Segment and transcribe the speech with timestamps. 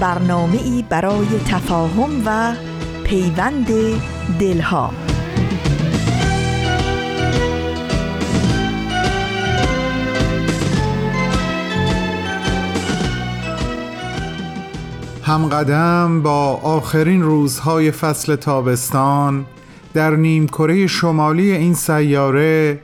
[0.00, 2.54] برنامه ای برای تفاهم و
[3.04, 3.66] پیوند
[4.40, 4.90] دلها.
[15.22, 19.46] همقدم با آخرین روزهای فصل تابستان
[19.94, 22.80] در نیمکره شمالی این سیاره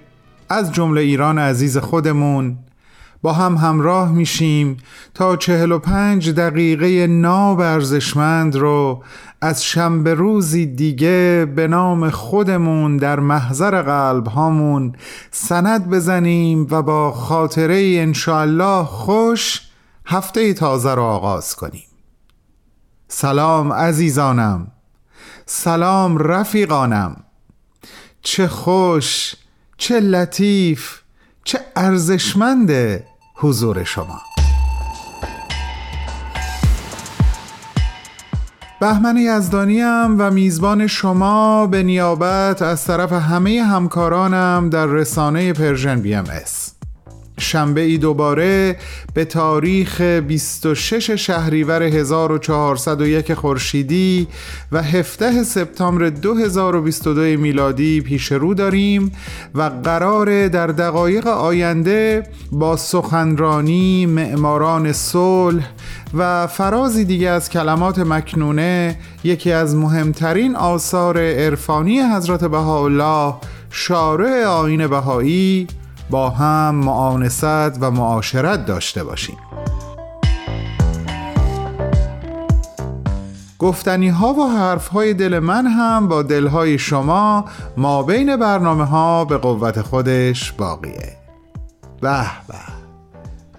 [0.49, 2.59] از جمله ایران عزیز خودمون
[3.23, 4.77] با هم همراه میشیم
[5.15, 9.03] تا چهل و پنج دقیقه ناب ارزشمند رو
[9.41, 14.93] از شنبه روزی دیگه به نام خودمون در محضر قلب هامون
[15.31, 19.61] سند بزنیم و با خاطره انشاءالله خوش
[20.07, 21.85] هفته تازه رو آغاز کنیم.
[23.09, 24.73] سلام عزیزانم.
[25.47, 27.25] سلام رفیقانم.
[28.23, 29.35] چه خوش
[29.77, 31.01] چه لطیف
[31.45, 33.10] چه ارزشمنده.
[33.43, 34.21] حضور شما
[38.81, 46.25] بهمن یزدانیم و میزبان شما به نیابت از طرف همه همکارانم در رسانه Persian BMS.
[47.41, 48.77] شنبه ای دوباره
[49.15, 54.29] به تاریخ 26 شهریور 1401 خورشیدی
[54.73, 59.13] و 17 سپتامبر 2022 میلادی پیش رو داریم
[59.55, 65.69] و قرار در دقایق آینده با سخنرانی معماران صلح
[66.15, 73.35] و فرازی دیگه از کلمات مکنونه یکی از مهمترین آثار عرفانی حضرت بهاءالله
[73.71, 75.67] شارع آین بهایی
[76.11, 77.45] با هم معانست
[77.81, 79.39] و معاشرت داشته باشیم.
[83.59, 87.45] گفتنی ها و حرف های دل من هم با دل های شما
[87.77, 91.17] ما بین برنامه ها به قوت خودش باقیه.
[92.01, 92.55] به به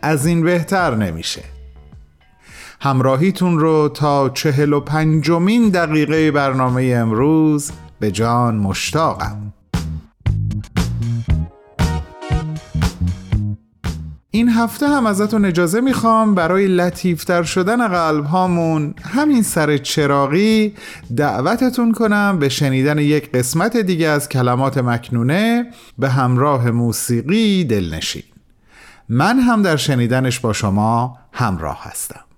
[0.02, 1.44] از این بهتر نمیشه.
[2.82, 9.54] همراهیتون رو تا چهل و پنجمین دقیقه برنامه امروز به جان مشتاقم.
[14.42, 20.74] این هفته هم ازتون اجازه می‌خوام برای لطیفتر شدن قلب هامون همین سر چراغی
[21.18, 28.24] دعوتتون کنم به شنیدن یک قسمت دیگه از کلمات مکنونه به همراه موسیقی دلنشین.
[29.10, 32.31] من هم در شنیدنش با شما همراه هستم.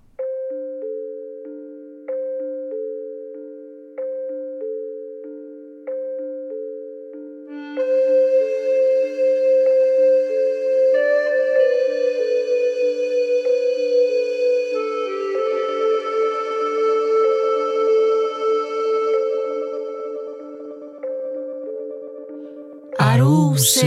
[23.64, 23.84] عروس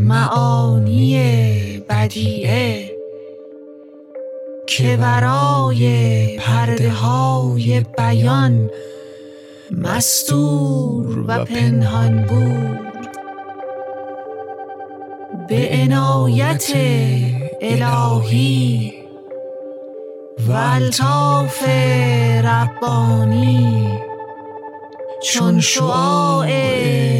[0.00, 1.18] معانی
[1.88, 2.90] بدیعه
[4.66, 8.70] که برای پرده های بیان
[9.70, 13.08] مستور و پنهان بود.
[15.48, 16.72] به عنایت
[17.60, 18.92] الهی
[20.48, 21.68] و الطاف
[22.44, 23.98] ربانی
[25.22, 26.48] چون شعاع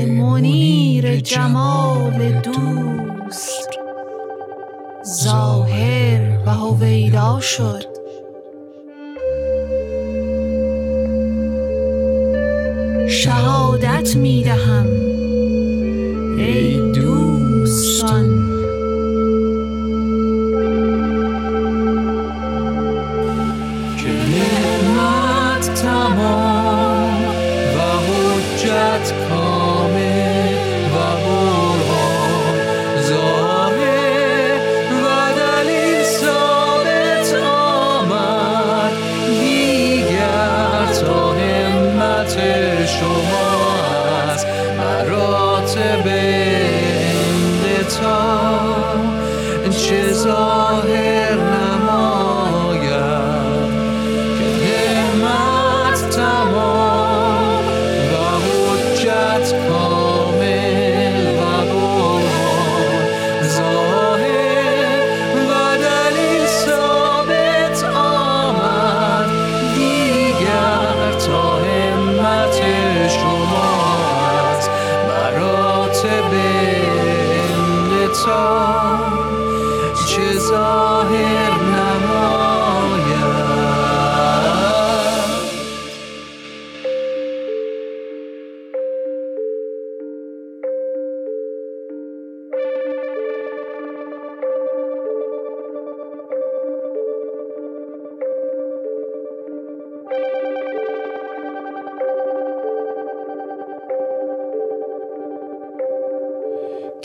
[0.04, 3.68] منیر جمال دوست.
[5.24, 7.84] ظاهر و هویدا شد.
[13.08, 14.86] شهادت می دهم
[16.38, 16.87] ای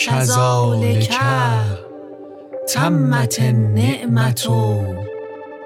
[0.06, 1.10] كذلك
[2.74, 4.44] تمت النعمة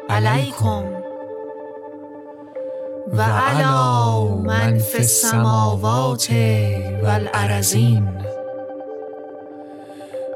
[0.09, 0.83] عليكم
[3.13, 6.31] وعلى من في السماوات
[7.03, 8.05] والأرضين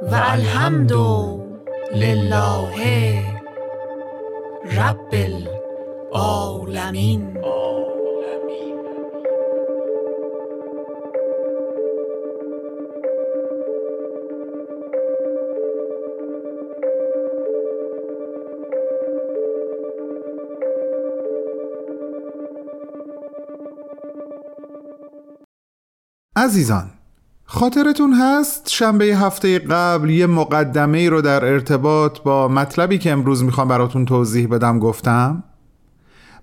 [0.01, 0.94] والحمد
[1.95, 2.75] لله
[4.77, 5.13] رب
[6.15, 7.31] العالمين
[26.41, 26.89] عزیزان
[27.45, 33.43] خاطرتون هست شنبه هفته قبل یه مقدمه ای رو در ارتباط با مطلبی که امروز
[33.43, 35.43] می‌خوام براتون توضیح بدم گفتم؟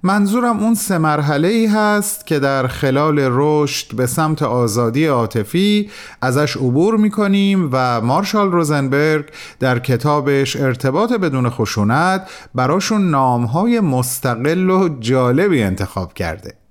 [0.03, 5.91] منظورم اون سه مرحله ای هست که در خلال رشد به سمت آزادی عاطفی
[6.23, 9.25] ازش عبور می‌کنیم و مارشال روزنبرگ
[9.61, 16.68] در کتابش ارتباط بدون خشونت براشون نامهای مستقل و جالبی انتخاب کرده.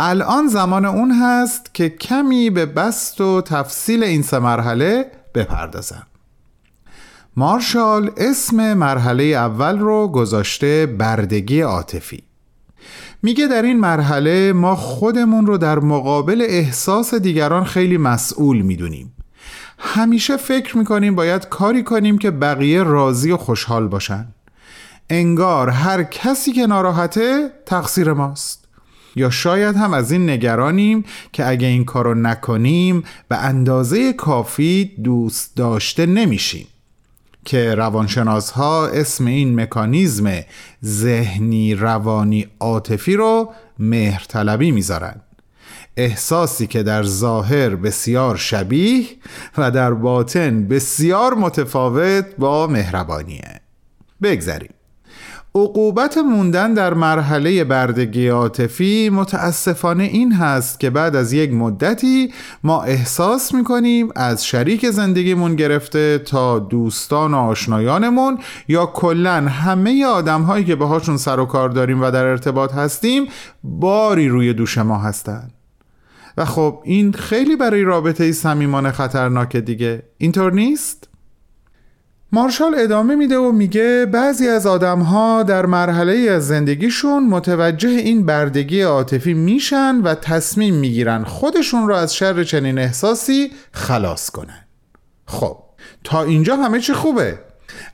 [0.00, 6.06] الان زمان اون هست که کمی به بست و تفصیل این سه مرحله بپردازم.
[7.36, 12.22] مارشال اسم مرحله اول رو گذاشته بردگی عاطفی.
[13.22, 19.14] میگه در این مرحله ما خودمون رو در مقابل احساس دیگران خیلی مسئول می‌دونیم.
[19.78, 24.26] همیشه فکر می‌کنیم باید کاری کنیم که بقیه راضی و خوشحال باشن.
[25.10, 28.67] انگار هر کسی که ناراحته تقصیر ماست.
[29.16, 35.56] یا شاید هم از این نگرانیم که اگه این کارو نکنیم به اندازه کافی دوست
[35.56, 36.66] داشته نمیشیم.
[37.44, 40.40] که روانشناس ها اسم این مکانیزم
[40.84, 45.20] ذهنی روانی عاطفی رو مهرطلبی می‌ذارن.
[45.96, 49.06] احساسی که در ظاهر بسیار شبیه
[49.58, 53.60] و در باطن بسیار متفاوت با مهربانیه.
[54.22, 54.77] بگذریم.
[55.54, 62.82] عقوبت موندن در مرحله بردگی عاطفی متاسفانه این هست که بعد از یک مدتی ما
[62.82, 70.64] احساس می‌کنیم از شریک زندگیمون گرفته تا دوستان و آشنایانمون یا کلا همه آدم هایی
[70.64, 73.26] که باهاشون سر و کار داریم و در ارتباط هستیم
[73.64, 75.52] باری روی دوش ما هستند
[76.36, 81.07] و خب این خیلی برای رابطه صمیمانه خطرناکه دیگه اینطور نیست؟
[82.32, 88.26] مارشال ادامه میده و میگه بعضی از آدم ها در مرحله از زندگیشون متوجه این
[88.26, 94.66] بردگی عاطفی میشن و تصمیم می‌گیرن خودشون رو از شر چنین احساسی خلاص کنن.
[95.26, 95.56] خب
[96.04, 97.38] تا اینجا همه چی خوبه.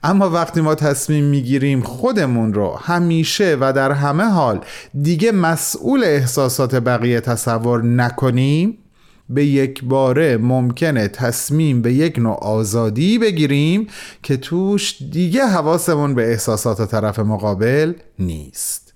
[0.03, 4.61] اما وقتی ما تصمیم می‌گیریم خودمون رو همیشه و در همه حال
[5.03, 8.79] دیگه مسئول احساسات بقیه تصور نکنیم
[9.28, 13.87] به یک باره ممکنه تصمیم به یک نوع آزادی بگیریم
[14.23, 18.95] که توش دیگه حواسمون به احساسات طرف مقابل نیست.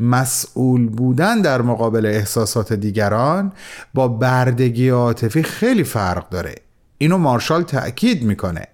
[0.00, 3.52] مسئول بودن در مقابل احساسات دیگران
[3.94, 6.54] با بردگی عاطفی خیلی فرق داره.
[6.98, 8.66] اینو مارشال تأکید می‌کنه.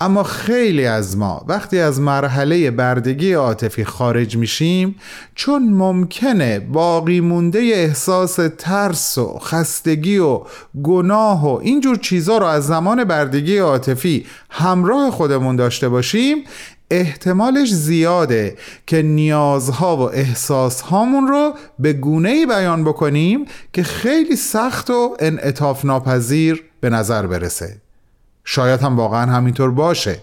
[0.00, 4.96] اما خیلی از ما وقتی از مرحله بردگی عاطفی خارج میشیم
[5.34, 10.40] چون ممکنه باقی مونده احساس ترس و خستگی و
[10.82, 16.44] گناه و اینجور چیزا رو از زمان بردگی عاطفی همراه خودمون داشته باشیم
[16.90, 18.56] احتمالش زیاده
[18.86, 25.84] که نیازها و احساسهامون رو به گونه ای بیان بکنیم که خیلی سخت و انعطاف
[25.84, 27.85] ناپذیر به نظر برسه.
[28.48, 30.18] شاید هم واقعا همینطور باشه.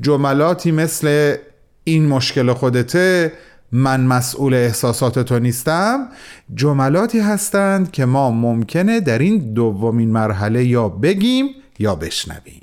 [0.00, 1.36] جملاتی مثل
[1.84, 3.32] این مشکل خودته
[3.72, 6.08] من مسئول احساسات تو نیستم
[6.54, 11.48] جملاتی هستند که ما ممکنه در این دومین مرحله یا بگیم
[11.78, 12.62] یا بشنویم.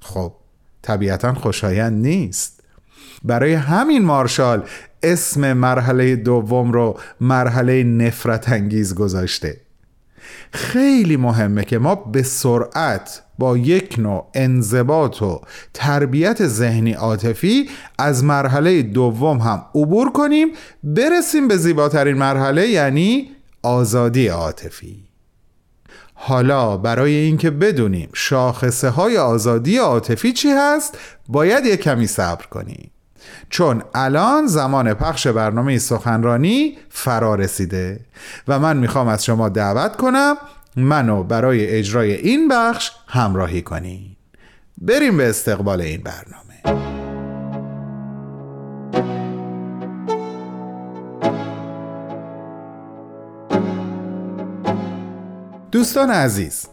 [0.00, 0.32] خب
[0.82, 2.60] طبیعتا خوشایند نیست.
[3.24, 4.62] برای همین مارشال
[5.02, 9.60] اسم مرحله دوم رو مرحله نفرت انگیز گذاشته.
[10.52, 15.40] خیلی مهمه که ما به سرعت با یک نوع انضباط و
[15.74, 20.48] تربیت ذهنی عاطفی از مرحله دوم هم عبور کنیم
[20.84, 23.30] برسیم به زیباترین مرحله یعنی
[23.62, 25.04] آزادی عاطفی.
[26.14, 32.90] حالا برای اینکه بدونیم شاخصه های آزادی عاطفی چی هست باید یک کمی صبر کنیم.
[33.50, 38.00] چون الان زمان پخش برنامه سخنرانی فرا رسیده
[38.48, 40.36] و من می‌خوام از شما دعوت کنم
[40.80, 44.16] منو برای اجرای این بخش همراهی کنین.
[44.80, 46.48] بریم به استقبال این برنامه.
[55.72, 56.66] دوستان عزیز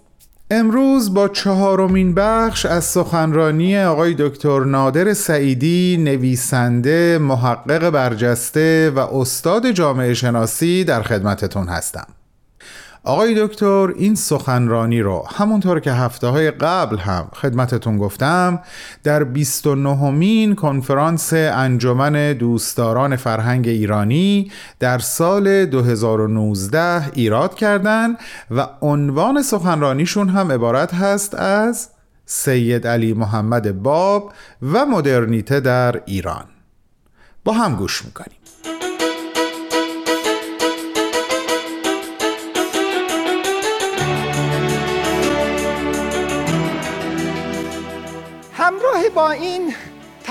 [0.52, 9.72] امروز با چهارمین بخش از سخنرانی آقای دکتر نادر سعیدی نویسنده محقق برجسته و استاد
[9.72, 12.08] جامعه شناسی در خدمتتون هستم.
[13.06, 18.60] آقای دکتر این سخنرانی رو همونطور که هفته های قبل هم خدمتتون گفتم
[19.04, 28.18] در 29 مین کنفرانس انجمن دوستداران فرهنگ ایرانی در سال 2019 ایراد کردند
[28.52, 31.90] و عنوان سخنرانیشون هم عبارت هست از
[32.26, 34.34] سید علی محمد باب
[34.74, 36.46] و مدرنیته در ایران.
[37.44, 38.75] با هم گوش می‌کنیم.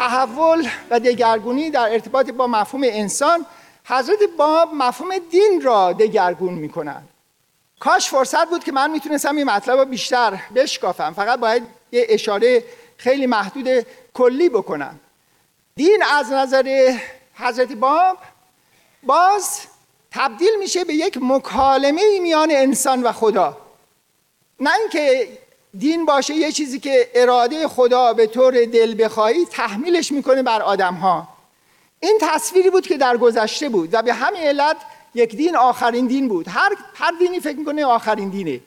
[0.05, 3.47] تحول و دگرگونی در ارتباط با مفهوم انسان
[3.85, 7.09] حضرت باب مفهوم دین را دگرگون می‌کنند.
[7.81, 11.13] کاش فرصت بود که من می‌تونستم این مطلب رو بیشتر بشکافم.
[11.13, 12.65] فقط باید یه اشاره
[12.97, 15.01] خیلی محدود کلی بکنم.
[15.77, 16.99] دین از نظر
[17.35, 18.19] حضرت باب
[19.03, 19.61] باز
[20.11, 23.57] تبدیل میشه به یک مکالمه میان انسان و خدا.
[24.61, 25.29] نه اینکه
[25.79, 30.95] دین باشه یه چیزی که اراده خدا به طور دل بخواهی تحمیلش می‌کنه بر آدم
[30.95, 31.29] ها
[32.01, 34.77] این تصویری بود که در گذشته بود و به همین علت
[35.15, 36.49] یک دین آخرین دین بود.
[36.49, 38.61] هر, هر دینی فکر می‌کنه آخرین دینه.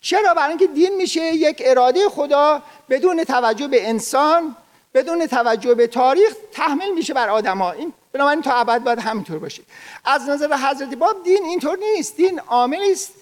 [0.00, 4.56] چرا؟ برای اینکه دین میشه یک اراده خدا بدون توجه به انسان
[4.94, 9.62] بدون توجه به تاریخ تحمیل میشه بر آدما این بنابراین تا ابد باید همینطور باشه.
[10.04, 12.16] از نظر حضرت باب دین اینطور نیست.
[12.16, 13.12] دین عاملی است.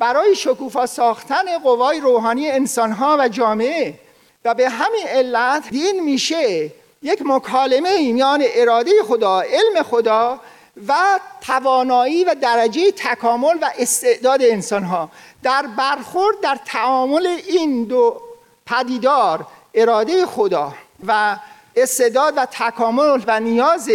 [0.00, 3.94] برای شکوفا ساختن قوای روحانی انسانها و جامعه
[4.44, 6.70] و به همین علت دین میشه
[7.02, 10.40] یک مکالمه میان اراده خدا علم خدا
[10.88, 15.10] و توانایی و درجه تکامل و استعداد انسانها
[15.42, 18.20] در برخورد در تعامل این دو
[18.66, 20.74] پدیدار اراده خدا
[21.06, 21.36] و
[21.76, 23.90] استعداد و تکامل و نیاز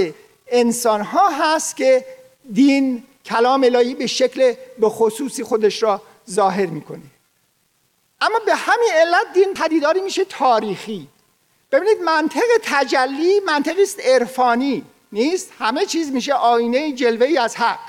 [0.47, 2.05] انسانها هست که
[2.53, 7.01] دین کلام الهی به شکل به خصوصی خودش را ظاهر می‌کنه.
[8.21, 11.07] اما به همین علت دین پدیداری میشه تاریخی.
[11.71, 17.79] ببینید منطق تجلی منطقی است عرفانی نیست؟ همه چیز میشه آینه جلوه از حق.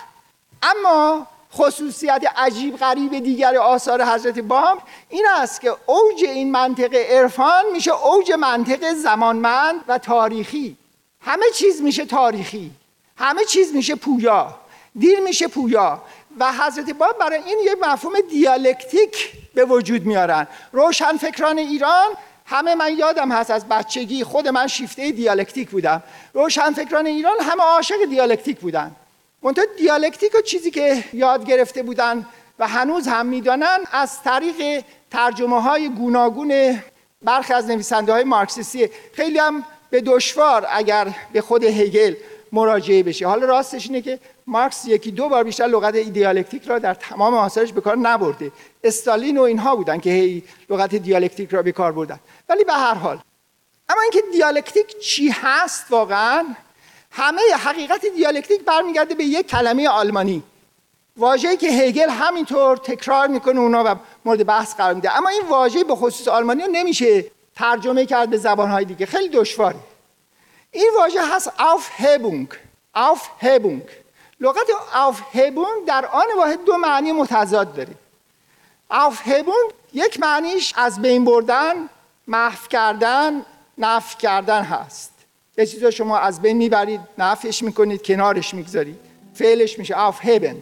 [0.62, 4.78] اما خصوصیت عجیب غریب دیگر آثار حضرت باب
[5.08, 10.76] این است که اوج این منطق عرفان میشه اوج منطق زمانمند و تاریخی.
[11.20, 12.70] همه چیز میشه تاریخی.
[13.16, 14.60] همه چیز میشه پویا.
[14.98, 16.02] دیر میشه پویا.
[16.40, 20.46] و حضرت باب برای این یک مفهوم دیالکتیک به وجود میارن.
[20.72, 22.06] روشن فکران ایران
[22.46, 26.02] همه من یادم هست از بچگی خود من شیفته دیالکتیک بودم.
[26.32, 28.96] روشن فکران ایران همه عاشق دیالکتیک بودن.
[29.42, 32.26] منتها دیالکتیک و چیزی که یاد گرفته بودن
[32.58, 36.82] و هنوز هم می‌دانن از طریق ترجمه های گوناگون
[37.22, 38.90] برخی از نویسنده های مارکسیستی.
[39.12, 42.14] خیلی هم به دشوار اگر به خود هگل
[42.52, 43.26] مراجعه بشه.
[43.26, 47.72] حالا راستش اینه که مارکس یکی دو بار بیشتر لغت دیالکتیک را در تمام آثارش
[47.72, 48.52] به کار نبرده.
[48.84, 52.20] استالین و اینها بودن که هی لغت دیالکتیک را به کار بردن.
[52.48, 53.20] ولی به هر حال
[53.88, 56.44] اما اینکه دیالکتیک چی هست واقعا
[57.10, 60.42] همه حقیقت دیالکتیک برمیگرده به یک کلمه آلمانی.
[61.16, 65.16] واژه‌ای که هگل همینطور تکرار می‌کنه اونا و مورد بحث قرار میده.
[65.16, 67.24] اما این واژه به خصوص آلمانی رو نمیشه
[67.56, 69.06] ترجمه کرد به زبانهای دیگه.
[69.06, 69.76] خیلی دشواره.
[70.70, 72.54] این واژه هست auf Hebung
[72.96, 74.05] auf Hebung
[74.40, 74.66] لغت
[75.32, 77.94] Hebung در آن واحد دو معنی متضاد داره.
[79.24, 81.88] Hebung یک معنیش از بین بردن
[82.26, 83.42] محو کردن
[83.78, 85.12] نف کردن هست.
[85.58, 88.98] یه چیز شما از بین می‌برید نفش می‌کنید کنارش می‌گذارید.
[89.34, 90.56] فعلش میشه Heben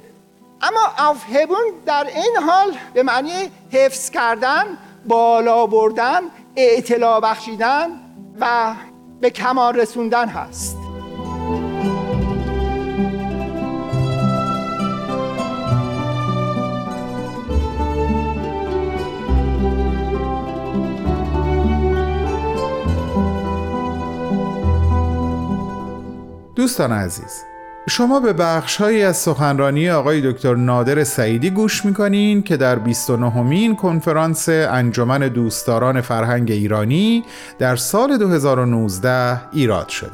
[0.63, 6.21] اما Hebung در این حال به معنی حفظ کردن بالا بردن
[6.57, 8.01] اطلاع بخشیدن
[8.41, 8.75] و
[9.21, 10.84] به کمال رسوندن هست.
[26.55, 27.45] دوستان عزیز
[27.89, 33.77] شما به بخشهایی از سخنرانی آقای دکتر نادر سعیدی گوش می‌کنین که در 29 مین
[33.77, 37.25] کنفرانس انجمن دوستداران فرهنگ ایرانی
[37.59, 40.11] در سال 2019 ایراد شده.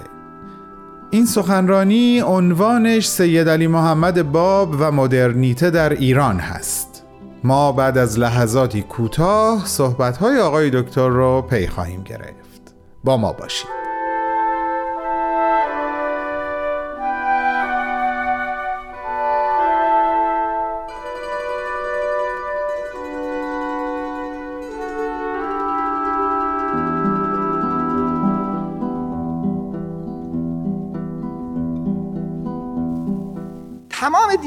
[1.11, 7.05] این سخنرانی عنوانش سید علی محمد باب و مدرنیته در ایران هست.
[7.45, 12.75] ما بعد از لحظاتی کوتاه صحبتهای آقای دکتر رو پی خواهیم گرفت.
[13.05, 13.80] با ما باشید.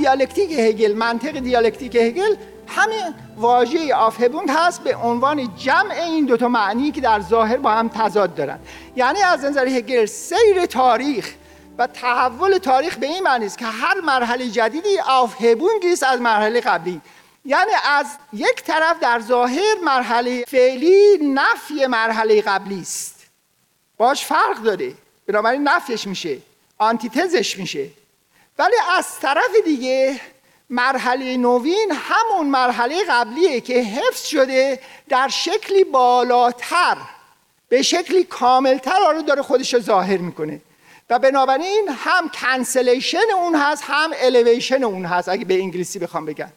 [0.04, 2.36] دیالکتیک هگل منطق دیالکتیک هگل
[2.68, 7.90] همین واژه آفهبوند هست به عنوان جمع این دوتا معنی که در ظاهر با هم
[7.90, 8.60] تضاد دارن.
[8.96, 11.34] یعنی از نظر هگل سیر تاریخ
[11.78, 16.62] و تحول تاریخ به این معنی است که هر مرحله جدیدی آفهبونگی است از مرحله
[16.62, 17.02] قبلی.
[17.46, 23.26] یعنی از یک طرف در ظاهر مرحله فعلی نفی مرحله قبلی است.
[23.98, 24.94] باش فرق داره.
[25.28, 26.38] بنابراین نفیش میشه.
[26.78, 28.03] آنتیتزش میشه.
[28.60, 30.20] ولی از طرف دیگه
[30.70, 34.80] مرحله نوین همون مرحله قبلیه که حفظ شده
[35.10, 36.98] در شکلی بالاتر
[37.70, 40.62] به شکلی کاملتر آره داره خودش رو ظاهر می‌کنه.
[41.10, 46.50] و بنابراین هم cancellation اون هست هم الیویشن اون هست اگه به انگلیسی بخوام بگم.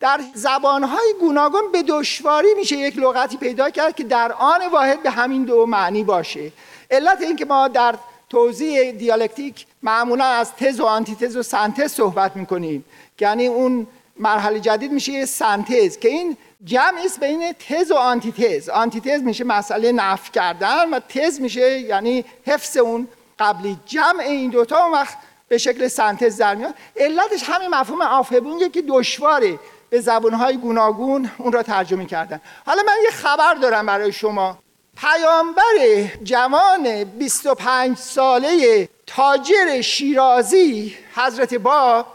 [0.00, 5.10] در زبانهای گوناگون به دشواری میشه یک لغتی پیدا کرد که در آن واحد به
[5.10, 6.52] همین دو معنی باشه.
[6.90, 7.94] علت اینکه ما در
[8.30, 12.84] توضیح دیالکتیک معمولا از تز و آنتیتز و سنتز صحبت می‌کنیم.
[13.20, 18.68] یعنی اون مرحله جدید میشه یه سنتز که این جمع است بین تز و آنتیتز.
[18.68, 23.78] آنتیتز میشه مسئله نف کردن و تز میشه یعنی حفظ اون قبلی.
[23.86, 25.16] جمع این دوتا اون وقت
[25.48, 26.74] به شکل سنتز در میاد.
[26.96, 29.58] علتش همین مفهوم آفهبونگه که دشواره.
[29.90, 32.40] به زبانهای گوناگون اون را ترجمه کردن.
[32.66, 34.58] حالا من یه خبر دارم برای شما.
[34.96, 42.06] پیامبر جوان 25 ساله تاجر شیرازی حضرت باب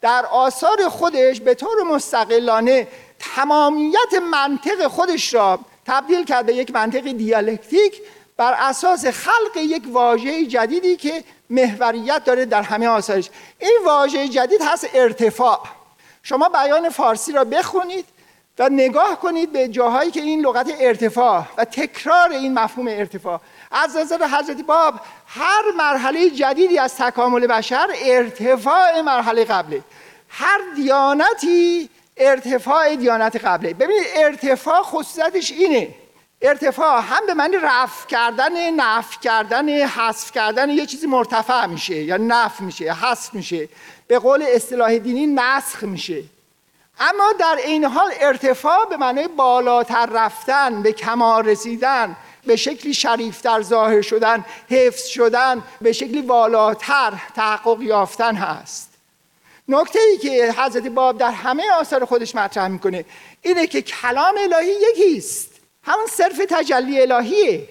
[0.00, 7.12] در آثار خودش به طور مستقلانه تمامیت منطق خودش را تبدیل کرد به یک منطق
[7.12, 8.02] دیالکتیک
[8.36, 13.30] بر اساس خلق یک واژه جدیدی که محوریت داره در همه آثارش.
[13.58, 15.62] این واژه جدید هست ارتفاع.
[16.22, 18.04] شما بیان فارسی را بخونید.
[18.58, 23.40] و نگاه کنید به جاهایی که این لغت ارتفاع و تکرار این مفهوم ارتفاع.
[23.70, 24.94] از نظر حضرت باب
[25.26, 29.82] هر مرحله جدیدی از تکامل بشر ارتفاع مرحله قبله.
[30.28, 33.74] هر دیانتی ارتفاع دیانت قبله.
[33.74, 35.88] ببینید ارتفاع خصوصیتش اینه.
[36.42, 42.16] ارتفاع هم به معنی رفع کردن نف کردن حذف کردن یه چیزی مرتفع میشه یا
[42.16, 43.68] نف میشه حذف میشه.
[44.08, 46.22] به قول اصطلاح دینی نسخ میشه.
[47.00, 53.62] اما در این حال ارتفاع به معنی بالاتر رفتن به کمال رسیدن به شکلی شریفتر
[53.62, 58.92] ظاهر شدن حفظ شدن به شکلی بالاتر تحقق یافتن هست.
[59.68, 63.04] نکته ای که حضرت باب در همه آثار خودش مطرح می‌کنه
[63.42, 65.50] اینه که کلام الهی یکی است.
[65.82, 67.68] همون صرف تجلی الهیه.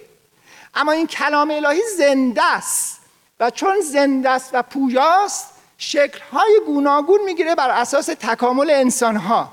[0.75, 3.01] اما این کلام الهی زنده است
[3.39, 9.49] و چون زنده است و پویاست شکلهای گوناگون می‌گیره بر اساس تکامل انسانها.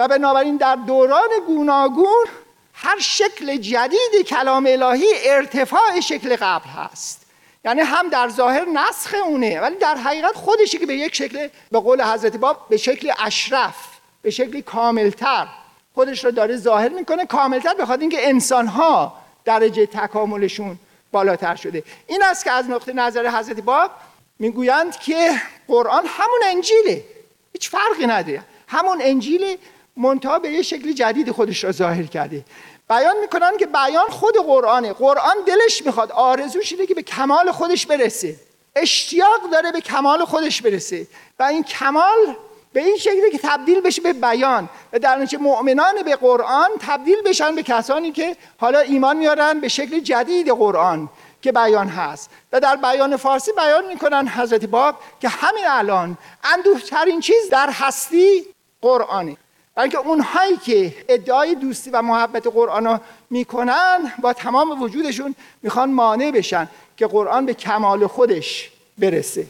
[0.00, 2.26] و بنابراین در دوران گوناگون
[2.74, 7.26] هر شکل جدید کلام الهی ارتفاع شکل قبل هست.
[7.64, 11.80] یعنی هم در ظاهر نسخ اونه ولی در حقیقت خودشی که به یک شکل به
[11.80, 13.74] قول حضرت باب به شکل اشرف
[14.22, 15.46] به شکل کاملتر.
[15.94, 19.12] خودش رو داره ظاهر می‌کنه کاملتر بخواد اینکه انسانها
[19.44, 20.78] درجه تکاملشون
[21.12, 21.84] بالاتر شده.
[22.06, 23.90] این است که از نقطه نظر حضرت باب
[24.40, 25.30] می‌گویند که
[25.68, 27.04] قرآن همون انجیله.
[27.52, 28.42] هیچ فرقی نداره.
[28.68, 29.58] همون انجیل
[29.96, 32.44] منتها به یه شکل جدید خودش را ظاهر کرده.
[32.88, 34.92] بیان می‌کنن که بیان خود قرآنه.
[34.92, 36.12] قرآن دلش می‌خواد.
[36.12, 38.36] آرزوش اینه که به کمال خودش برسه.
[38.76, 41.06] اشتیاق داره به کمال خودش برسه.
[41.38, 42.36] و این کمال
[42.72, 44.68] به این شکلی که تبدیل بشه به بیان.
[44.92, 49.68] و در نتیجه مؤمنان به قرآن تبدیل بشن به کسانی که حالا ایمان میارن به
[49.68, 51.08] شکل جدید قرآن
[51.42, 52.30] که بیان هست.
[52.52, 58.46] و در بیان فارسی بیان می‌کنن حضرت باب که همین الان اندوهترین چیز در هستی
[58.82, 59.36] قرآنه.
[59.74, 62.98] بلکه اونهایی که ادعای دوستی و محبت قرآن رو
[63.30, 69.46] می‌کنن با تمام وجودشون می‌خوان مانع بشن که قرآن به کمال خودش برسه.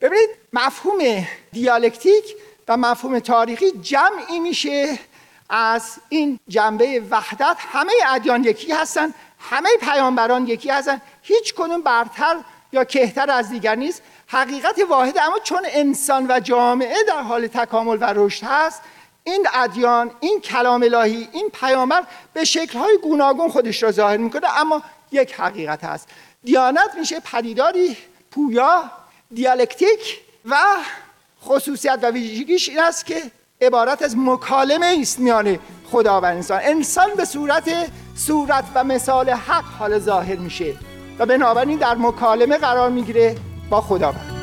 [0.00, 2.24] ببینید مفهوم دیالکتیک
[2.68, 4.98] و مفهوم تاریخی جمعی میشه
[5.48, 7.56] از این جنبه وحدت.
[7.58, 11.00] همه ادیان یکی هستن همه پیامبران یکی هستن.
[11.22, 12.36] هیچ کنون برتر
[12.72, 14.02] یا کهتر از دیگر نیست.
[14.26, 18.82] حقیقت واحد اما چون انسان و جامعه در حال تکامل و رشد هست
[19.24, 22.02] این ادیان این کلام الهی این پیامبر
[22.32, 26.08] به شکل‌های گوناگون خودش را ظاهر می‌کنه اما یک حقیقت هست.
[26.44, 27.96] دیانت میشه پدیداری
[28.30, 28.90] پویا
[29.34, 30.56] دیالکتیک و
[31.44, 33.22] خصوصیت و ویژگیش این است که
[33.60, 35.58] عبارت از مکالمه است میان
[35.90, 36.60] خدا و انسان.
[36.62, 37.70] انسان به صورت
[38.16, 40.89] صورت و مثال حق حال ظاهر میشه.
[41.20, 43.36] و بنابراین در مکالمه قرار می‌گیره
[43.70, 44.39] با خداوند.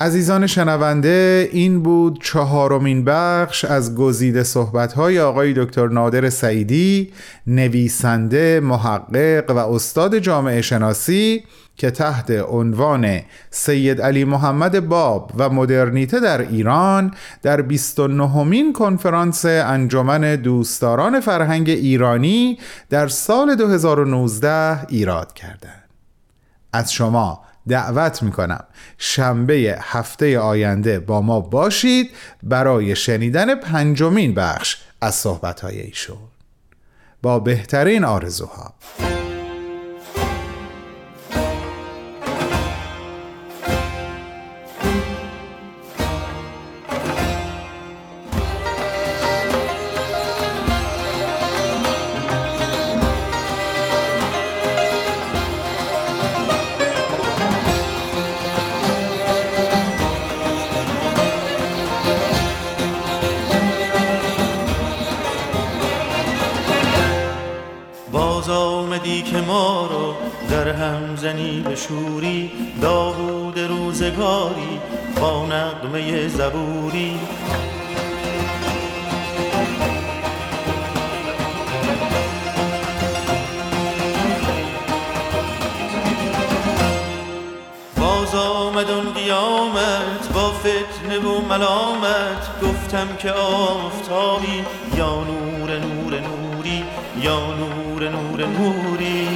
[0.00, 7.12] عزیزان شنونده این بود چهارمین بخش از گزیده صحبت‌های آقای دکتر نادر سعیدی
[7.46, 11.44] نویسنده محقق و استاد جامعه شناسی
[11.76, 19.44] که تحت عنوان سید علی محمد باب و مدرنیته در ایران در 29 مین کنفرانس
[19.44, 22.58] انجمن دوستداران فرهنگ ایرانی
[22.90, 25.84] در سال 2019 ایراد کردند.
[26.72, 28.64] از شما دعوت می‌کنم.
[28.98, 32.10] شنبه هفته آینده با ما باشید
[32.42, 36.18] برای شنیدن پنجمین بخش از صحبتهای ایشون.
[37.22, 38.74] با بهترین آرزوها.
[75.88, 77.18] با نقمه زبوری
[88.00, 92.60] باز آمد اون قیامت با فتنه و ملامت.
[92.62, 94.64] گفتم که آفتابی
[94.96, 96.84] یا نور نور نوری
[97.22, 99.28] یا نور نور نوری.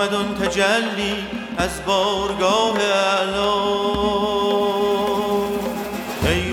[0.00, 1.14] آمد اون تجلی
[1.58, 3.52] از بارگاه اعلا
[6.22, 6.52] ای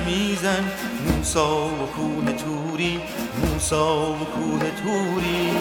[0.00, 0.64] میزن
[1.06, 3.00] موسا و کوه توری
[3.42, 5.59] موسا و کوه توری.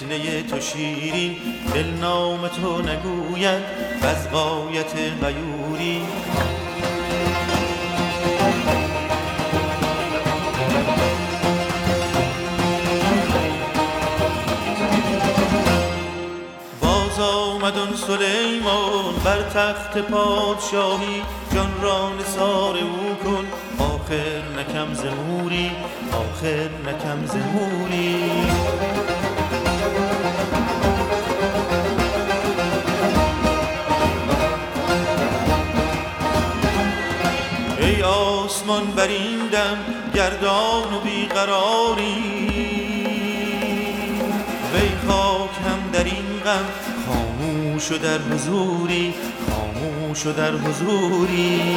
[0.00, 1.36] فتنه تو شیرین
[1.74, 3.62] دل نام تو نگوید
[4.02, 6.02] از غایت غیوری.
[17.20, 17.74] آمد
[18.06, 21.22] سلیمان بر تخت پادشاهی
[21.54, 23.46] جان را نثار او کن
[23.84, 25.70] آخر نکم زموری
[26.12, 28.16] آخر نکم زموری
[38.70, 39.78] آسمان بریندم
[40.14, 42.14] گردان و بیقراری.
[44.74, 46.64] وی خاک هم در این غم
[47.06, 49.14] خاموش و در حضوری
[49.50, 51.76] خاموش و در حضوری.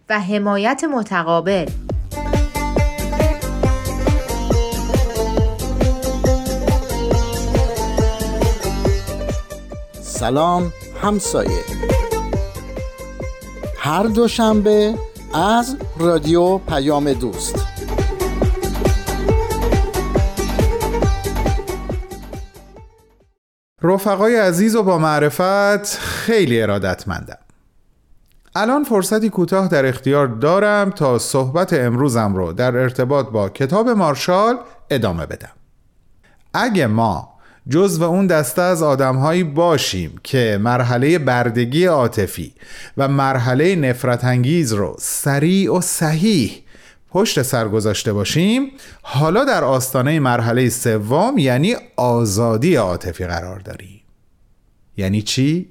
[0.11, 1.69] و حمایت متقابل.
[10.01, 11.63] سلام همسایه.
[13.77, 14.95] هر دوشنبه
[15.33, 17.67] از رادیو پیام دوست.
[23.81, 27.37] رفقای عزیز و با معرفت خیلی ارادتمندم.
[28.55, 34.57] الان فرصتی کوتاه در اختیار دارم تا صحبت امروزم رو در ارتباط با کتاب مارشال
[34.89, 35.51] ادامه بدم.
[36.53, 37.31] اگه ما
[37.69, 42.53] جزو اون دسته از آدمهایی باشیم که مرحله بردگی عاطفی
[42.97, 46.63] و مرحله نفرت انگیز رو سریع و صحیح
[47.09, 54.01] پشت سر گذاشته باشیم حالا در آستانه مرحله سوم یعنی آزادی عاطفی قرار داریم.
[54.97, 55.69] یعنی چی؟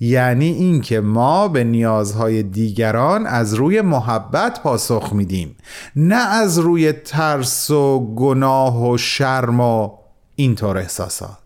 [0.00, 5.56] یعنی اینکه ما به نیازهای دیگران از روی محبت پاسخ میدیم
[5.96, 9.90] نه از روی ترس و گناه و شرم و
[10.36, 11.38] اینطور احساسات.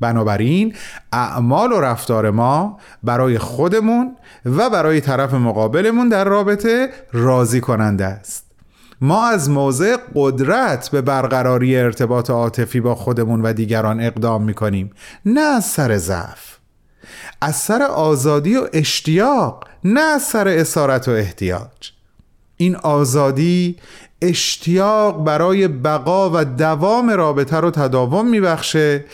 [0.00, 0.74] بنابراین
[1.12, 8.46] اعمال و رفتار ما برای خودمون و برای طرف مقابلمون در رابطه راضی کننده است.
[9.00, 14.90] ما از موضع قدرت به برقراری ارتباط عاطفی با خودمون و دیگران اقدام می‌کنیم
[15.24, 16.55] نه از سر ضعف.
[17.40, 21.92] از سر آزادی و اشتیاق نه از سر اسارت و احتیاج.
[22.56, 23.76] این آزادی
[24.22, 29.04] اشتیاق برای بقا و دوام رابطه رو تداوم میبخشه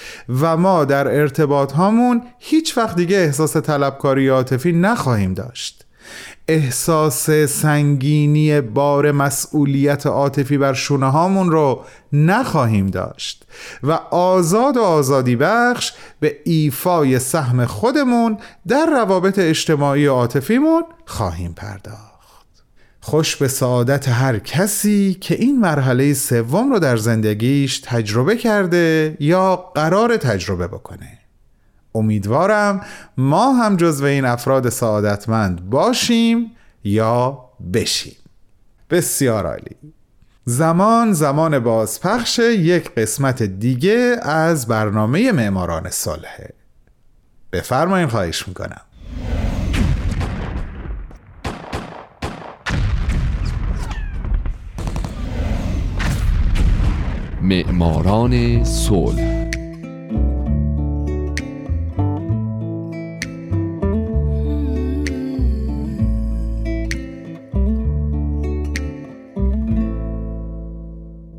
[0.41, 5.87] و ما در ارتباط هامون هیچ وقت دیگه احساس طلبکاری عاطفی نخواهیم داشت.
[6.49, 13.45] احساس سنگینی بار مسئولیت عاطفی بر شونه هامون رو نخواهیم داشت
[13.83, 22.13] و آزاد و آزادی بخش به ایفای سهم خودمون در روابط اجتماعی عاطفیمون خواهیم پرداخت.
[23.01, 29.57] خوش به سعادت هر کسی که این مرحله سوم رو در زندگیش تجربه کرده یا
[29.57, 31.22] قرار تجربه بکنه.
[31.95, 32.81] امیدوارم
[33.17, 36.51] ما هم جزو این افراد سعادتمند باشیم
[36.85, 37.39] یا
[37.75, 38.17] بشیم.
[38.91, 39.77] بسیار عالی.
[40.45, 46.49] زمان زمان بازپخش یک قسمت دیگه از برنامه معماران صلحه.
[47.53, 48.81] بفرمایین خواهش می‌کنم.
[57.43, 59.42] معماران صلح.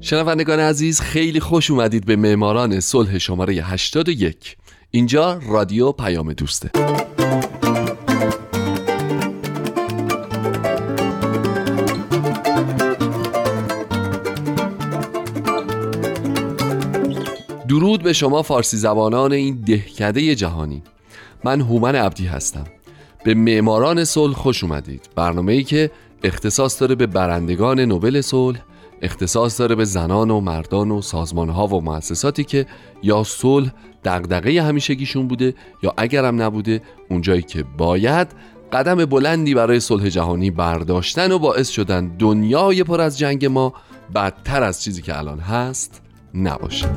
[0.05, 4.57] شنوندگان عزیز خیلی خوش اومدید به معماران صلح شماره 81
[4.91, 6.69] اینجا رادیو پیام دوسته.
[17.69, 20.83] درود به شما فارسی زبانان این دهکده جهانی.
[21.43, 22.65] من هومن عبدی هستم.
[23.23, 25.09] به معماران صلح خوش اومدید.
[25.15, 25.91] برنامه ای که
[26.23, 28.59] اختصاص داره به برندگان نوبل صلح
[29.03, 32.65] اختصاص داره به زنان و مردان و سازمانها و مؤسساتی که
[33.03, 33.71] یا صلح
[34.03, 38.27] دغدغه همیشگیشون بوده یا اگرم نبوده اونجایی که باید
[38.73, 43.73] قدم بلندی برای صلح جهانی برداشتن و باعث شدن دنیای پر از جنگ ما
[44.15, 46.01] بدتر از چیزی که الان هست
[46.33, 46.89] نباشه.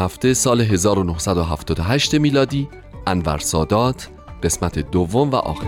[0.00, 2.68] هفته سال 1978 میلادی
[3.06, 4.08] انور سادات
[4.42, 5.66] قسمت دوم و آخر.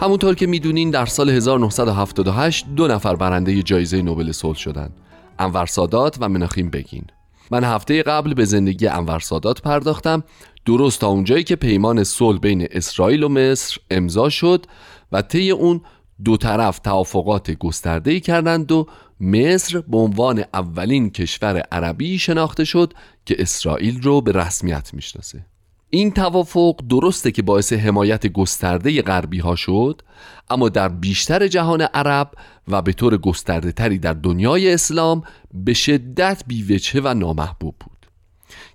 [0.00, 4.96] همونطور که می‌دونین در سال 1978 دو نفر برنده جایزه نوبل صلح شدند
[5.38, 7.04] انور سادات و مناخیم بگین.
[7.50, 10.24] من هفته قبل به زندگی انور سادات پرداختم.
[10.66, 14.66] درست تا اونجایی که پیمان صلح بین اسرائیل و مصر امضا شد
[15.12, 15.80] و طی اون
[16.24, 18.86] دو طرف توافقات گسترده‌ای کردند و
[19.20, 22.92] مصر به عنوان اولین کشور عربی شناخته شد
[23.26, 25.46] که اسرائیل رو به رسمیت می‌شناسه.
[25.90, 30.02] این توافق درسته که باعث حمایت گسترده غربی ها شد
[30.50, 32.30] اما در بیشتر جهان عرب
[32.68, 35.22] و به طور گسترده تری در دنیای اسلام
[35.54, 37.98] به شدت بیوچه و نامحبوب بود.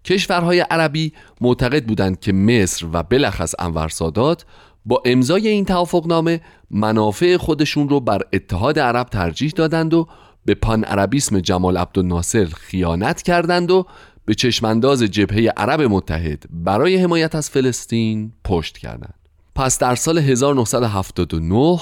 [0.05, 4.45] کشورهای عربی معتقد بودند که مصر و بلخص انور سادات
[4.85, 10.07] با امضای این توافقنامه منافع خودشون رو بر اتحاد عرب ترجیح دادند و
[10.45, 13.85] به پان عربیسم جمال عبدالناصر خیانت کردند و
[14.25, 19.19] به چشمانداز جبهه عرب متحد برای حمایت از فلسطین پشت کردند.
[19.55, 21.79] پس در سال 1979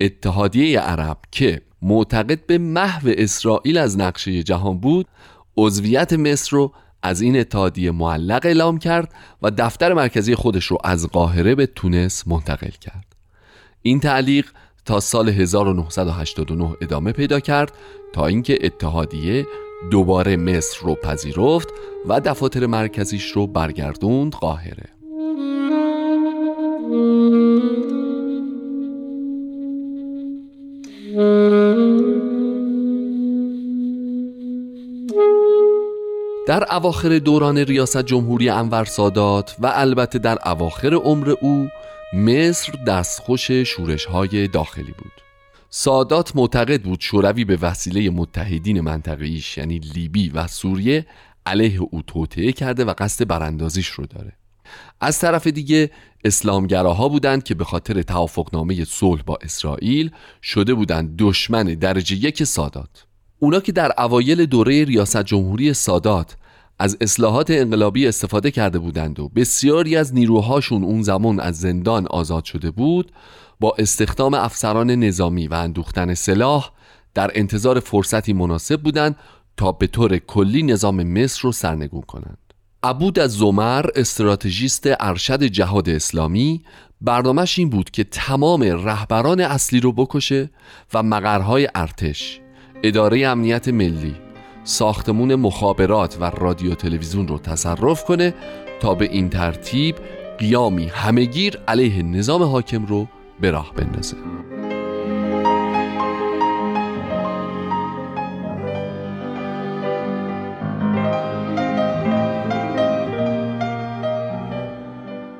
[0.00, 5.06] اتحادیه عرب که معتقد به محو اسرائیل از نقشه جهان بود
[5.56, 11.08] عضویت مصر رو از این اتحادیه معلق اعلام کرد و دفتر مرکزی خودش رو از
[11.08, 13.16] قاهره به تونس منتقل کرد
[13.82, 14.50] این تعلیق
[14.84, 17.72] تا سال 1989 ادامه پیدا کرد
[18.12, 19.46] تا اینکه اتحادیه
[19.90, 21.68] دوباره مصر رو پذیرفت
[22.08, 24.88] و دفاتر مرکزیش رو برگردوند قاهره.
[36.46, 41.68] در اواخر دوران ریاست جمهوری انور سادات و البته در اواخر عمر او
[42.12, 45.31] مصر دستخوش شورش های داخلی بود.
[45.74, 51.06] سادات معتقد بود شوروی به وسیله متحدین منطقه‌ایش یعنی لیبی و سوریه
[51.46, 54.32] علیه او توطعه کرده و قصد براندازیش رو داره.
[55.00, 55.90] از طرف دیگه
[56.24, 60.10] اسلامگراها بودند که به خاطر توافقنامه صلح با اسرائیل
[60.42, 63.06] شده بودند دشمن درجه یک سادات.
[63.38, 66.36] اونا که در اوایل دوره ریاست جمهوری سادات
[66.78, 72.44] از اصلاحات انقلابی استفاده کرده بودند و بسیاری از نیروهاشون اون زمان از زندان آزاد
[72.44, 73.12] شده بود
[73.62, 76.70] با استخدام افسران نظامی و اندوختن سلاح
[77.14, 79.16] در انتظار فرصتی مناسب بودند
[79.56, 82.38] تا به طور کلی نظام مصر رو سرنگون کنند.
[82.82, 86.64] عبود از زمر استراتژیست ارشد جهاد اسلامی
[87.00, 90.50] برنامهش این بود که تمام رهبران اصلی رو بکشه
[90.94, 92.40] و مقرهای ارتش
[92.82, 94.14] اداره امنیت ملی
[94.64, 98.34] ساختمون مخابرات و رادیو تلویزیون رو تصرف کنه
[98.80, 99.96] تا به این ترتیب
[100.38, 103.08] قیامی همگیر علیه نظام حاکم رو
[103.42, 104.16] به راه بندازه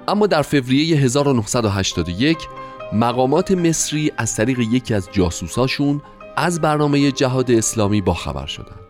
[0.08, 2.48] اما در فوریه 1981
[2.92, 6.02] مقامات مصری از طریق یکی از جاسوساشون
[6.36, 8.80] از برنامه جهاد اسلامی با خبر شدند.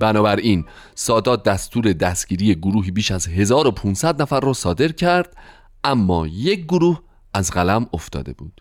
[0.00, 5.36] بنابراین سادات دستور دستگیری گروهی بیش از 1500 نفر را صادر کرد
[5.84, 7.05] اما یک گروه
[7.36, 8.60] از قلم افتاده بود.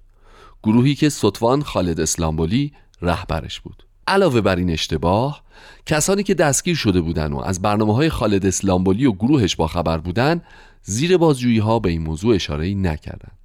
[0.63, 3.83] گروهی که سطوان خالد اسلامبولی رهبرش بود.
[4.07, 5.43] علاوه بر این اشتباه
[5.85, 9.97] کسانی که دستگیر شده بودند و از برنامه های خالد اسلامبولی و گروهش با خبر
[9.97, 10.43] بودند
[10.83, 13.37] زیر بازجویی ها به این موضوع اشاره نکردند.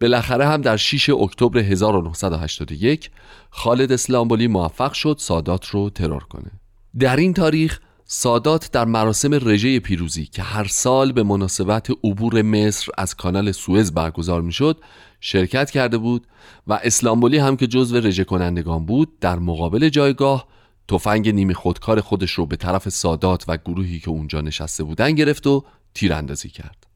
[0.00, 3.10] بالاخره هم در 6 اکتبر 1981
[3.50, 6.50] خالد اسلامبولی موفق شد سادات رو ترور کنه.
[6.98, 12.92] در این تاریخ سادات در مراسم رژه پیروزی که هر سال به مناسبت عبور مصر
[12.98, 14.80] از کانال سوئز برگزار می‌شد
[15.20, 16.26] شرکت کرده بود
[16.66, 20.46] و اسلامبولی هم که جزو رژه کنندگان بود در مقابل جایگاه
[20.88, 25.46] تفنگ نیمی خودکار خودش رو به طرف سادات و گروهی که اونجا نشسته بودن گرفت
[25.46, 26.86] و تیراندازی کرد.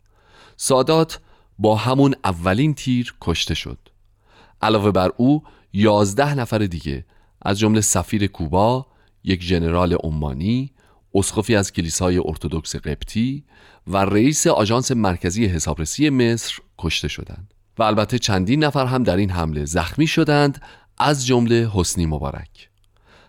[0.56, 1.20] سادات
[1.58, 3.78] با همون اولین تیر کشته شد.
[4.62, 5.42] علاوه بر او
[5.72, 7.04] یازده نفر دیگه
[7.42, 8.86] از جمله سفیر کوبا
[9.24, 10.72] یک ژنرال عمانی
[11.14, 13.44] اسقفی از کلیسای ارتودکس قبطی
[13.86, 19.30] و رئیس آژانس مرکزی حسابرسی مصر کشته شدند و البته چندین نفر هم در این
[19.30, 20.62] حمله زخمی شدند
[20.98, 22.70] از جمله حسنی مبارک.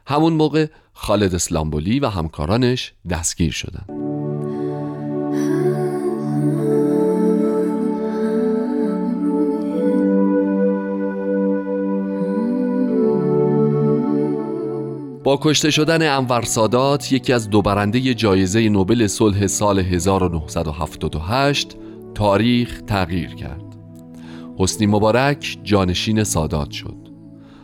[0.07, 4.08] همون موقع خالد اسلامبولی و همکارانش دستگیر شدند.
[15.37, 21.75] کشته شدن انور سادات یکی از دو برنده جایزه نوبل صلح سال 1978
[22.15, 23.77] تاریخ تغییر کرد.
[24.57, 26.95] حسنی مبارک جانشین سادات شد.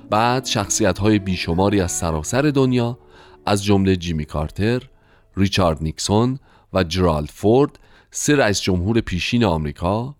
[0.10, 3.00] بعد شخصیت های بیشماری از سراسر دنیا
[3.46, 4.82] از جمله جیمی کارتر،
[5.38, 6.40] ریچارد نیکسون
[6.74, 7.80] و جرالد فورد
[8.12, 10.16] سه رئیس جمهور پیشین آمریکا،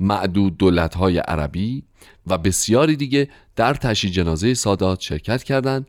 [0.00, 1.82] معدود دولت های عربی
[2.26, 5.86] و بسیاری دیگه در تشییع جنازه سادات شرکت کردند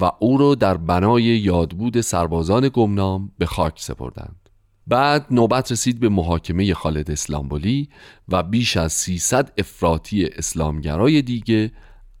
[0.00, 4.44] و او را در بنای یادبود سربازان گمنام به خاک سپردند.
[4.86, 7.88] بعد نوبت رسید به محاکمه خالد اسلامبولی
[8.28, 11.72] و بیش از 300 افراطی اسلامگرای دیگه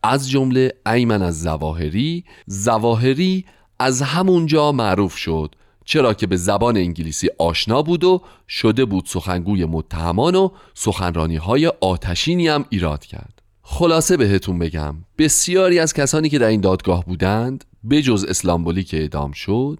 [0.02, 3.44] از جمله ایمن از زواهری زواهری
[3.78, 5.54] از همونجا معروف شد
[5.84, 11.66] چرا که به زبان انگلیسی آشنا بود و شده بود سخنگوی متهمان و سخنرانی های
[11.66, 13.33] آتشینی هم ایراد کرد
[13.66, 18.96] خلاصه بهتون بگم بسیاری از کسانی که در این دادگاه بودند به جز اسلامبولی که
[18.96, 19.78] اعدام شد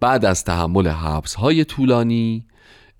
[0.00, 2.46] بعد از تحمل حبس های طولانی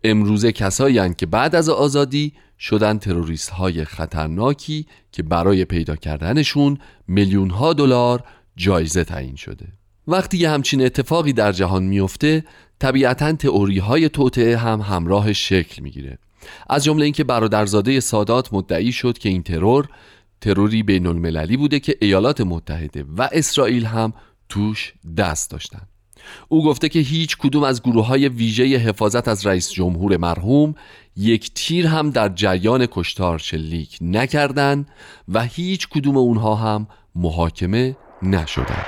[0.05, 7.51] امروزه کسایی که بعد از آزادی شدن تروریست های خطرناکی که برای پیدا کردنشون میلیون
[7.51, 8.24] ها دلار
[8.57, 9.66] جایزه تعیین شده.
[10.09, 12.45] وقتی یه همچین اتفاقی در جهان میفته
[12.79, 16.18] طبیعتا تئوری های توطعه هم همراه شکل می‌گیره.
[16.68, 19.89] از جمله اینکه برادرزاده سادات مدعی شد که این ترور
[20.41, 24.12] تروری بین المللی بوده که ایالات متحده و اسرائیل هم
[24.49, 25.89] توش دست داشتند
[26.49, 30.74] او گفته که هیچ کدوم از گروه های ویژه حفاظت از رئیس جمهور مرحوم
[31.16, 34.89] یک تیر هم در جریان کشتار شلیک نکردند
[35.28, 38.87] و هیچ کدوم اونها هم محاکمه نشدند.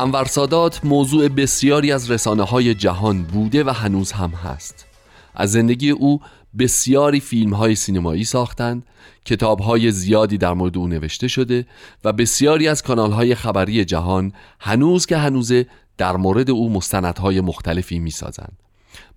[0.00, 4.86] انور سادات موضوع بسیاری از رسانه های جهان بوده و هنوز هم هست
[5.34, 6.20] از زندگی او
[6.58, 8.86] بسیاری فیلم های سینمایی ساختند
[9.24, 11.66] کتاب های زیادی در مورد او نوشته شده
[12.04, 17.98] و بسیاری از کانال های خبری جهان هنوز که هنوزه در مورد او مستندهای مختلفی
[17.98, 18.58] می سازند.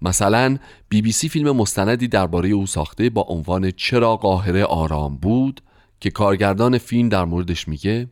[0.01, 0.57] مثلا
[0.89, 5.61] بی بی سی فیلم مستندی درباره او ساخته با عنوان چرا قاهره آرام بود
[5.99, 8.07] که کارگردان فیلم در موردش میگه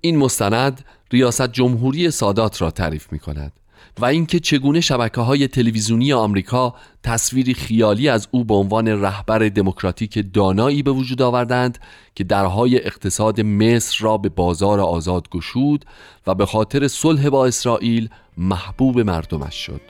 [0.00, 3.52] این مستند ریاست جمهوری سادات را تعریف می کند
[3.98, 10.24] و اینکه چگونه شبکه های تلویزیونی آمریکا تصویری خیالی از او به عنوان رهبر دموکراتیک
[10.34, 11.78] دانایی به وجود آوردند
[12.14, 15.84] که درهای اقتصاد مصر را به بازار آزاد گشود
[16.26, 18.08] و به خاطر صلح با اسرائیل
[18.38, 19.80] محبوب مردمش شد.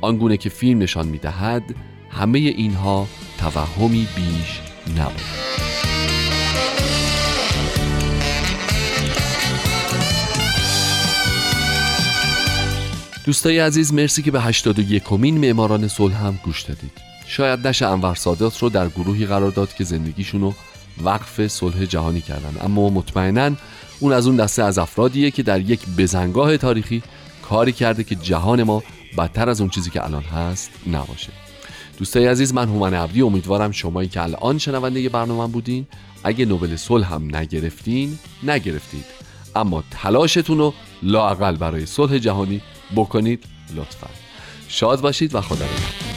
[0.00, 1.74] آنگونه که فیلم نشان می دهد
[2.10, 3.06] همه اینها
[3.38, 4.60] توهمی بیش
[4.98, 5.51] نبود.
[13.24, 16.92] دوستای عزیز مرسی که به 81 کمین معماران صلح هم گوش دادید.
[17.26, 20.54] شاید نشه انور سادات رو در گروهی قرار داد که زندگیشون رو
[21.04, 22.56] وقف صلح جهانی کردن.
[22.60, 23.56] اما مطمئنا
[24.00, 27.02] اون از اون دسته از افرادیه که در یک بزنگاه تاریخی
[27.42, 28.82] کاری کرده که جهان ما
[29.18, 31.32] بدتر از اون چیزی که الان هست نباشه.
[31.98, 35.86] دوستای عزیز من هومن عبدی امیدوارم شمایی که الان شنونده برنامه بودین.
[36.24, 39.04] اگه نوبل صلح هم نگرفتین نگرفتید.
[39.56, 42.62] اما تلاشتون رو لاقل برای صلح جهانی
[42.96, 43.44] بکنید
[43.76, 44.10] لطفا.
[44.68, 46.11] شاد باشید و خدا نگهدار.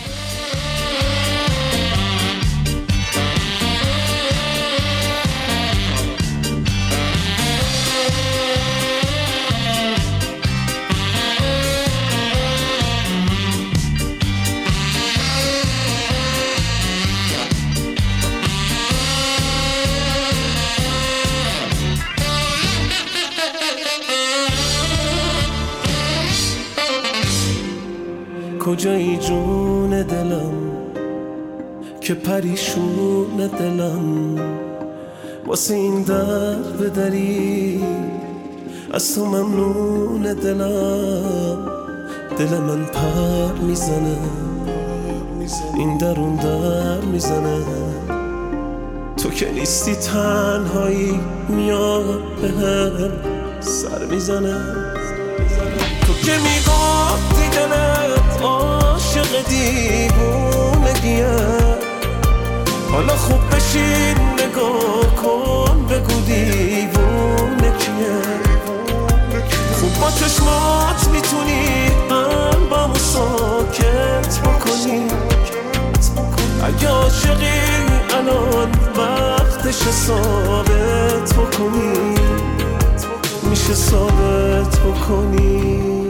[32.05, 34.35] که پریشون دلم.
[35.47, 37.83] واسه این در بدری.
[38.93, 41.67] از تو ممنون دلم.
[42.37, 44.17] دل من پر می‌زنه.
[45.77, 47.63] این درون در می‌زنه.
[49.17, 53.11] تو که نیستی تنهایی میاد به هم.
[53.59, 54.57] سر می‌زنه.
[56.07, 61.35] تو که می‌گفتی دلم عاشق دیوونگیه.
[62.91, 68.45] حالا خوب بشین نگاه کن بگو دیوونه کیه؟
[70.19, 75.07] چشمات می‌تونی قلبمو ساکت بکنی.
[76.63, 77.61] اگه عاشقی
[78.13, 82.15] الان وقتش ثابت بکنی.
[83.49, 86.04] میشه ثابت بکنی.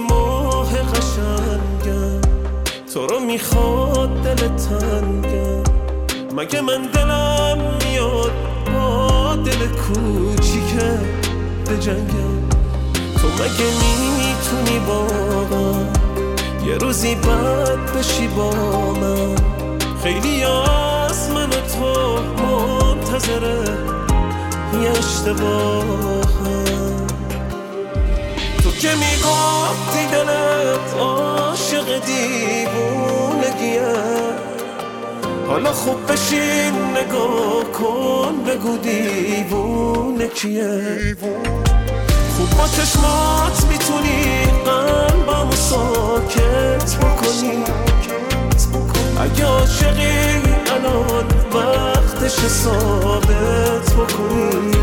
[0.00, 2.20] ماه قشنگم.
[2.94, 5.62] تو رو می‌خواد دل تنگم.
[6.36, 8.32] مگه من دلم میاد
[8.74, 10.98] با دل کوچیکه
[11.66, 12.48] به جنگم.
[13.20, 15.06] تو مگه می‌تونی با
[16.66, 18.50] یه روزی بد بشی با
[18.92, 19.34] من؟
[20.02, 23.64] خیلی از من و تو منتظره
[24.82, 26.25] یه اشتباهم تو
[28.80, 33.94] که می‌گفتی دلت عاشق دیوونگیه.
[35.48, 41.16] حالا خوب بشین نگاه کن بگو دیوونه کیه.
[42.36, 47.64] خوب با چشمات می‌تونی قلبمو ساکت بکنی.
[49.20, 50.42] اگه عاشقی
[50.74, 54.76] الان وقتش ثابت بکنی.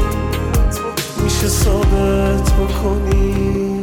[1.23, 3.82] میشه ثابت بکنی.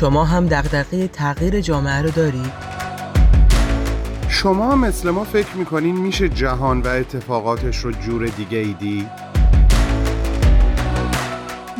[0.00, 2.52] شما هم دغدغه تغییر جامعه رو دارید؟
[4.28, 9.08] شما مثل ما فکر می‌کنین میشه جهان و اتفاقاتش رو جور دیگه ایدی؟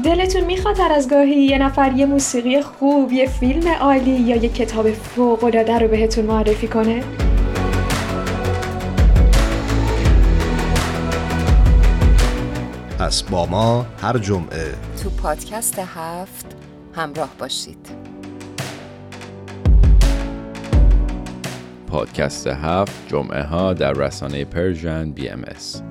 [0.04, 4.48] دلتون می‌خواد هر از گاهی یه نفر یه موسیقی خوب، یه فیلم عالی یا یه
[4.48, 7.04] کتاب فوق‌العاده رو بهتون معرفی کنه؟
[12.98, 16.46] پس با ما هر جمعه تو پادکست هفت
[16.94, 18.09] همراه باشید
[21.90, 25.82] پادکست هفت جمعه ها در رسانه Persian BMS.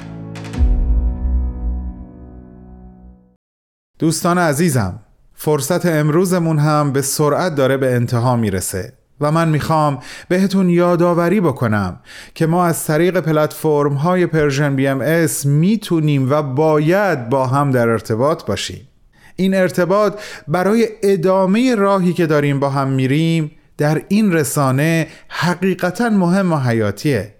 [3.99, 4.99] دوستان عزیزم
[5.33, 11.99] فرصت امروزمون هم به سرعت داره به انتها می‌رسه و من می‌خوام بهتون یادآوری بکنم
[12.35, 18.45] که ما از طریق پلتفرم های Persian BMS می‌تونیم و باید با هم در ارتباط
[18.45, 18.87] باشیم
[19.35, 26.53] این ارتباط برای ادامه راهی که داریم با هم میریم در این رسانه حقیقتا مهم
[26.53, 27.33] و حیاتیه.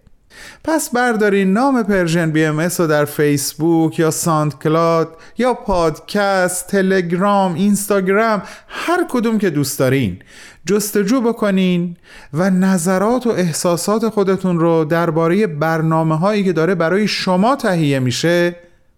[0.63, 9.05] پس بردارین نام Persian BMS رو در فیسبوک یا SoundCloud یا پادکست، تلگرام، اینستاگرام هر
[9.09, 10.21] کدوم که دوست دارین
[10.65, 11.97] جستجو بکنین
[12.33, 18.55] و نظرات و احساسات خودتون رو درباره برنامه هایی که داره برای شما تهیه میشه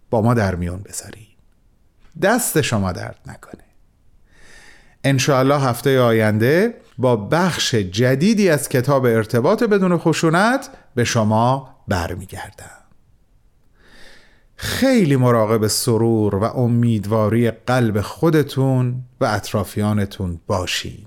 [0.09, 1.27] با ما در میون بذارین.
[2.21, 3.63] دست شما درد نکنه.
[5.03, 12.81] انشاءالله هفته آینده با بخش جدیدی از کتاب ارتباط بدون خشونت به شما برمیگردم.
[14.55, 21.05] خیلی مراقب سرور و امیدواری قلب خودتون و اطرافیانتون باشین.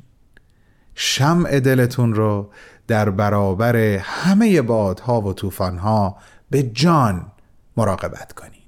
[0.95, 2.51] شمع دلتون رو
[2.87, 6.17] در برابر همه بادها و طوفانها
[6.51, 7.33] به جان
[7.77, 8.63] مراقبت کنین.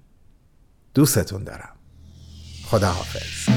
[0.95, 1.73] دوستتون دارم.
[2.67, 3.49] خدا حافظ